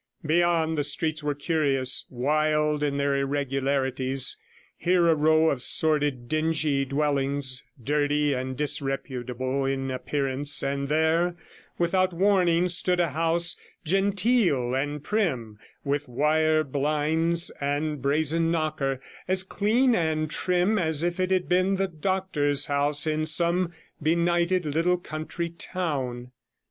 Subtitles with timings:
[0.25, 4.35] Beyond, the streets were curious, wild in their irregularities,
[4.75, 11.35] here a row of sordid, dingy dwellings, dirty and disreputable in appearance, and there,
[11.77, 19.43] without warning, stood a house, genteel and prim, with wire blinds and brazen knocker, as
[19.43, 23.71] clean and trim as if it had been the doctor's house in some
[24.01, 26.31] benighted little country town.